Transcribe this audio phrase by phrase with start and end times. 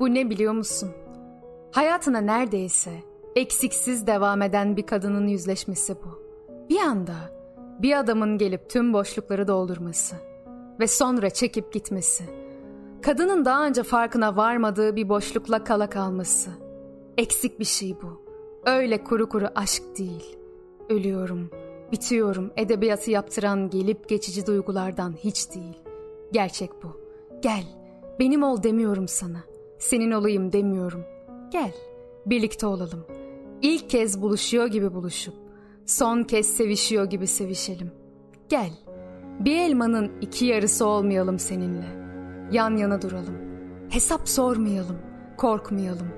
[0.00, 0.90] Bu ne biliyor musun?
[1.72, 2.90] Hayatına neredeyse
[3.36, 6.22] eksiksiz devam eden bir kadının yüzleşmesi bu.
[6.70, 7.14] Bir anda
[7.82, 10.16] bir adamın gelip tüm boşlukları doldurması
[10.80, 12.24] ve sonra çekip gitmesi.
[13.02, 16.50] Kadının daha önce farkına varmadığı bir boşlukla kala kalması.
[17.18, 18.24] Eksik bir şey bu.
[18.66, 20.36] Öyle kuru kuru aşk değil.
[20.88, 21.50] Ölüyorum,
[21.92, 25.78] bitiyorum edebiyatı yaptıran gelip geçici duygulardan hiç değil.
[26.32, 27.00] Gerçek bu.
[27.42, 27.64] Gel,
[28.20, 29.53] benim ol demiyorum sana.
[29.78, 31.04] Senin olayım demiyorum.
[31.50, 31.72] Gel,
[32.26, 33.04] birlikte olalım.
[33.62, 35.34] İlk kez buluşuyor gibi buluşup,
[35.86, 37.90] son kez sevişiyor gibi sevişelim.
[38.48, 38.70] Gel,
[39.40, 41.86] bir elmanın iki yarısı olmayalım seninle.
[42.52, 43.34] Yan yana duralım.
[43.90, 44.98] Hesap sormayalım,
[45.36, 46.08] korkmayalım.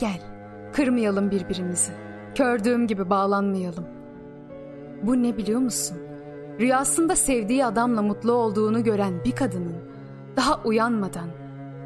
[0.00, 0.22] Gel,
[0.72, 1.92] kırmayalım birbirimizi.
[2.34, 3.84] Kördüğüm gibi bağlanmayalım.
[5.02, 5.96] Bu ne biliyor musun?
[6.60, 9.76] Rüyasında sevdiği adamla mutlu olduğunu gören bir kadının
[10.36, 11.28] daha uyanmadan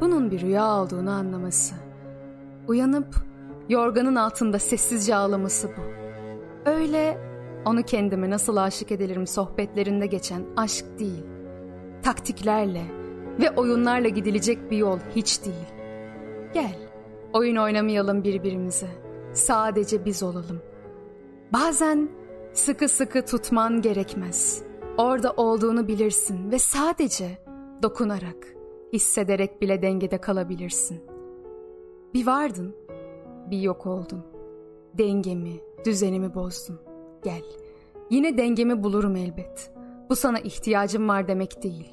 [0.01, 1.75] bunun bir rüya olduğunu anlaması.
[2.67, 3.15] Uyanıp
[3.69, 5.81] yorganın altında sessizce ağlaması bu.
[6.69, 7.17] Öyle
[7.65, 11.25] onu kendime nasıl aşık edilirim sohbetlerinde geçen aşk değil.
[12.03, 12.83] Taktiklerle
[13.39, 15.67] ve oyunlarla gidilecek bir yol hiç değil.
[16.53, 16.75] Gel,
[17.33, 18.87] oyun oynamayalım birbirimize.
[19.33, 20.61] Sadece biz olalım.
[21.53, 22.09] Bazen
[22.53, 24.63] sıkı sıkı tutman gerekmez.
[24.97, 27.37] Orada olduğunu bilirsin ve sadece
[27.83, 28.47] dokunarak,
[28.93, 31.01] hissederek bile dengede kalabilirsin.
[32.13, 32.75] Bir vardın,
[33.51, 34.23] bir yok oldun.
[34.97, 35.53] Dengemi,
[35.85, 36.79] düzenimi bozdun.
[37.23, 37.43] Gel,
[38.09, 39.71] yine dengemi bulurum elbet.
[40.09, 41.89] Bu sana ihtiyacım var demek değil.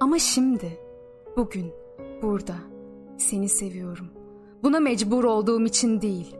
[0.00, 0.78] Ama şimdi,
[1.36, 1.72] bugün,
[2.22, 2.54] burada
[3.18, 4.06] seni seviyorum.
[4.62, 6.36] Buna mecbur olduğum için değil.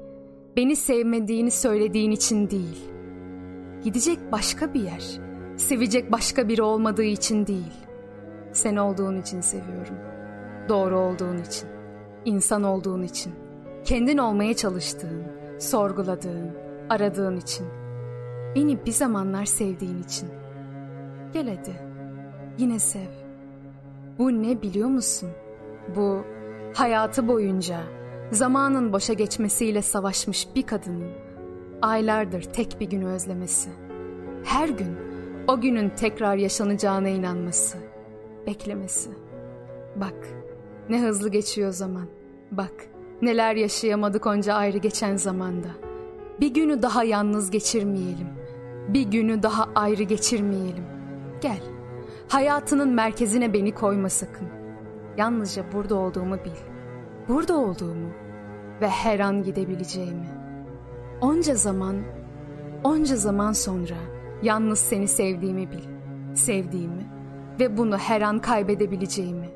[0.57, 2.91] Beni sevmediğini söylediğin için değil.
[3.85, 5.20] Gidecek başka bir yer,
[5.57, 7.86] sevecek başka biri olmadığı için değil.
[8.56, 9.94] Sen olduğun için seviyorum.
[10.68, 11.68] Doğru olduğun için,
[12.24, 13.34] insan olduğun için,
[13.84, 15.22] kendin olmaya çalıştığın,
[15.58, 16.50] sorguladığın,
[16.90, 17.67] aradığın için.
[18.55, 20.28] Beni bir zamanlar sevdiğin için.
[21.33, 21.72] Gel hadi,
[22.58, 23.11] yine sev.
[24.18, 25.30] Bu ne biliyor musun?
[25.96, 26.24] Bu
[26.74, 27.80] hayatı boyunca
[28.30, 31.11] zamanın boşa geçmesiyle savaşmış bir kadının
[31.83, 33.70] aylardır tek bir günü özlemesi.
[34.44, 34.96] Her gün
[35.48, 37.78] o günün tekrar yaşanacağına inanması,
[38.46, 39.11] beklemesi.
[39.96, 40.29] Bak
[40.89, 42.07] ne hızlı geçiyor zaman.
[42.51, 42.73] Bak
[43.23, 45.68] neler yaşayamadık onca ayrı geçen zamanda.
[46.40, 48.29] Bir günü daha yalnız geçirmeyelim.
[48.89, 50.85] Bir günü daha ayrı geçirmeyelim.
[51.40, 51.61] Gel.
[52.29, 54.48] Hayatının merkezine beni koyma sakın.
[55.17, 56.56] Yalnızca burada olduğumu bil.
[57.29, 58.08] Burada olduğumu
[58.80, 60.29] ve her an gidebileceğimi.
[61.20, 61.96] Onca zaman,
[62.85, 63.96] onca zaman sonra
[64.42, 65.83] yalnız seni sevdiğimi bil.
[66.35, 67.16] Sevdiğimi
[67.61, 69.48] ve bunu her an kaybedebileceğimi.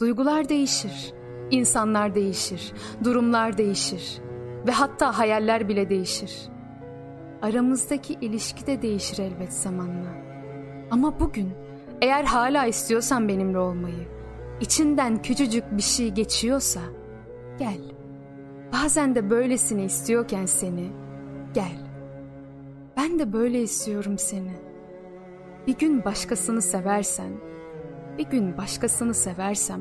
[0.00, 1.14] Duygular değişir,
[1.50, 2.72] insanlar değişir,
[3.04, 4.20] durumlar değişir
[4.66, 6.48] ve hatta hayaller bile değişir.
[7.42, 10.10] Aramızdaki ilişki de değişir elbet zamanla.
[10.90, 11.50] Ama bugün
[12.02, 14.08] eğer hala istiyorsan benimle olmayı,
[14.60, 16.80] içinden küçücük bir şey geçiyorsa
[17.58, 17.80] gel.
[18.72, 20.90] Bazen de böylesini istiyorken seni
[21.54, 21.78] gel.
[22.96, 24.69] Ben de böyle istiyorum seni.
[25.66, 27.32] Bir gün başkasını seversen,
[28.18, 29.80] bir gün başkasını seversem,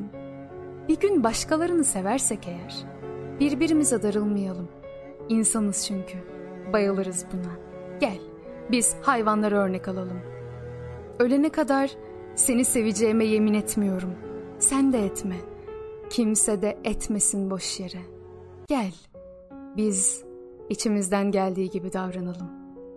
[0.88, 2.75] bir gün başkalarını seversek eğer,
[3.40, 4.67] birbirimize darılmayalım.
[5.29, 6.17] İnsanız çünkü,
[6.73, 7.51] bayılırız buna.
[8.00, 8.19] Gel,
[8.72, 10.19] biz hayvanlara örnek alalım.
[11.19, 11.91] Ölene kadar
[12.35, 14.13] seni seveceğime yemin etmiyorum.
[14.59, 15.35] Sen de etme.
[16.09, 18.01] Kimse de etmesin boş yere.
[18.67, 18.94] Gel,
[19.78, 20.23] biz
[20.69, 22.50] içimizden geldiği gibi davranalım.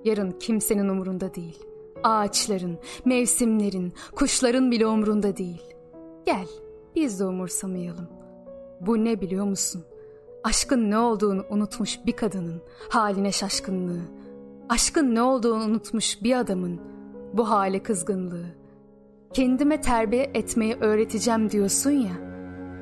[0.04, 1.71] Yarın kimsenin umurunda değil.
[2.04, 5.62] Ağaçların, mevsimlerin, kuşların bile umurunda değil.
[6.26, 6.46] Gel,
[6.96, 8.08] biz de umursamayalım.
[8.80, 9.84] Bu ne biliyor musun?
[10.44, 14.02] Aşkın ne olduğunu unutmuş bir kadının haline şaşkınlığı.
[14.68, 16.80] Aşkın ne olduğunu unutmuş bir adamın
[17.32, 18.46] bu hale kızgınlığı.
[19.32, 22.12] Kendime terbiye etmeyi öğreteceğim diyorsun ya.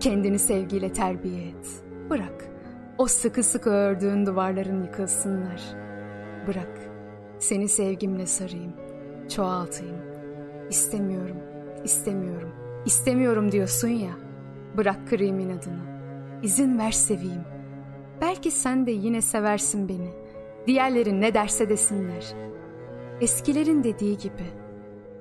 [0.00, 1.85] Kendini sevgiyle terbiye et.
[2.11, 2.50] Bırak.
[2.99, 5.62] O sıkı sıkı ördüğün duvarların yıkılsınlar.
[6.47, 6.79] Bırak.
[7.39, 8.73] Seni sevgimle sarayım.
[9.31, 9.97] Çoğaltayım.
[10.71, 11.37] İstemiyorum.
[11.85, 12.50] istemiyorum.
[12.87, 14.11] İstemiyorum diyorsun ya.
[14.77, 15.81] Bırak kırayım inadını.
[16.43, 17.44] İzin ver seveyim.
[18.21, 20.11] Belki sen de yine seversin beni.
[20.67, 22.35] Diğerleri ne derse desinler.
[23.21, 24.44] Eskilerin dediği gibi.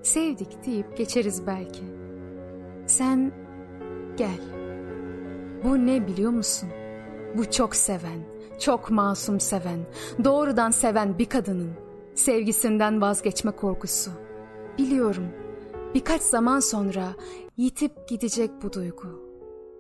[0.01, 1.83] Sevdik deyip geçeriz belki.
[2.85, 3.31] Sen
[4.17, 4.39] gel.
[5.63, 6.69] Bu ne biliyor musun?
[7.38, 8.19] Bu çok seven,
[8.59, 9.79] çok masum seven,
[10.23, 11.88] doğrudan seven bir kadının
[12.19, 14.12] sevgisinden vazgeçme korkusu.
[14.77, 15.27] Biliyorum.
[15.94, 17.16] Birkaç zaman sonra
[17.57, 19.07] yitip gidecek bu duygu.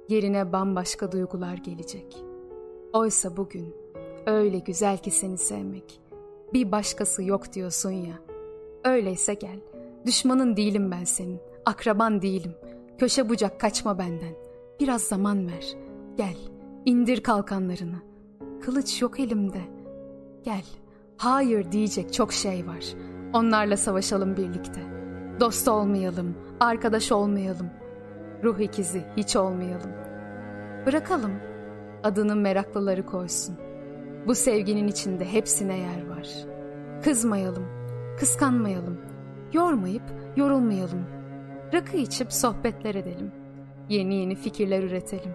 [0.09, 2.17] Yerine bambaşka duygular gelecek.
[2.93, 3.75] Oysa bugün
[4.25, 6.01] öyle güzel ki seni sevmek.
[6.53, 8.19] Bir başkası yok diyorsun ya.
[8.83, 9.59] Öyleyse gel.
[10.05, 11.39] Düşmanın değilim ben senin.
[11.65, 12.55] Akraban değilim.
[12.97, 14.35] Köşe bucak kaçma benden.
[14.79, 15.75] Biraz zaman ver.
[16.17, 16.37] Gel.
[16.85, 18.01] indir kalkanlarını.
[18.61, 19.61] Kılıç yok elimde.
[20.43, 20.63] Gel.
[21.19, 22.85] Hayır diyecek çok şey var.
[23.33, 24.81] Onlarla savaşalım birlikte.
[25.39, 27.69] Dost olmayalım, arkadaş olmayalım.
[28.43, 29.91] Ruh ikizi hiç olmayalım.
[30.85, 31.31] Bırakalım.
[32.03, 33.55] Adını meraklıları koysun.
[34.27, 36.27] Bu sevginin içinde hepsine yer var.
[37.03, 37.65] Kızmayalım,
[38.19, 39.01] kıskanmayalım.
[39.53, 40.03] Yormayıp
[40.35, 41.05] yorulmayalım.
[41.73, 43.31] Rakı içip sohbetler edelim.
[43.89, 45.31] Yeni yeni fikirler üretelim.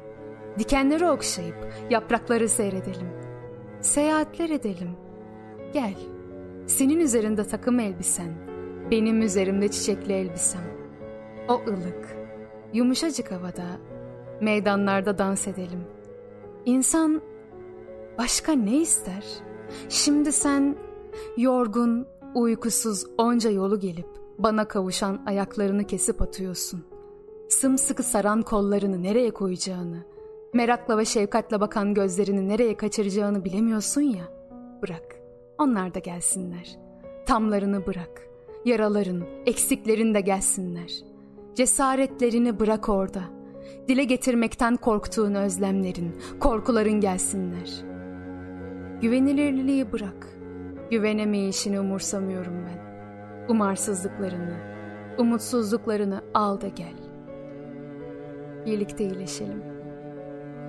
[0.58, 3.08] Dikenleri okşayıp yaprakları seyredelim.
[3.80, 5.03] Seyahatler edelim.
[5.74, 5.94] Gel.
[6.66, 8.32] Senin üzerinde takım elbisen,
[8.90, 10.60] benim üzerimde çiçekli elbisem.
[11.48, 12.16] O ılık,
[12.72, 13.66] yumuşacık havada,
[14.40, 15.84] meydanlarda dans edelim.
[16.64, 17.22] İnsan
[18.18, 19.24] başka ne ister?
[19.88, 20.76] Şimdi sen
[21.36, 26.84] yorgun, uykusuz onca yolu gelip bana kavuşan ayaklarını kesip atıyorsun.
[27.48, 30.02] Sımsıkı saran kollarını nereye koyacağını,
[30.52, 34.24] merakla ve şefkatle bakan gözlerini nereye kaçıracağını bilemiyorsun ya.
[34.82, 35.23] Bırak,
[35.58, 36.76] onlar da gelsinler.
[37.26, 38.28] Tamlarını bırak.
[38.64, 40.92] Yaraların, eksiklerin de gelsinler.
[41.54, 43.22] Cesaretlerini bırak orada.
[43.88, 47.70] Dile getirmekten korktuğun özlemlerin, korkuların gelsinler.
[49.00, 50.28] Güvenilirliği bırak.
[50.90, 52.84] Güvenemeyişini umursamıyorum ben.
[53.48, 54.56] Umarsızlıklarını,
[55.18, 56.94] umutsuzluklarını al da gel.
[58.66, 59.62] Birlikte iyileşelim.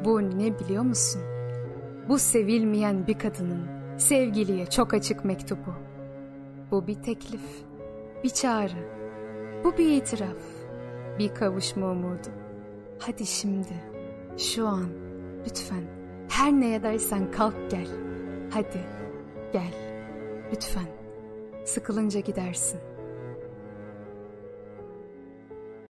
[0.05, 1.21] Bu ne biliyor musun?
[2.09, 5.73] Bu sevilmeyen bir kadının sevgiliye çok açık mektubu.
[6.71, 7.63] Bu bir teklif,
[8.23, 8.95] bir çağrı.
[9.63, 10.37] Bu bir itiraf,
[11.19, 12.29] bir kavuşma umudu.
[12.99, 13.83] Hadi şimdi,
[14.37, 14.89] şu an,
[15.47, 15.83] lütfen
[16.29, 17.87] her neye dersen kalk gel.
[18.53, 18.81] Hadi,
[19.53, 19.73] gel,
[20.51, 20.87] lütfen.
[21.65, 22.94] Sıkılınca gidersin.''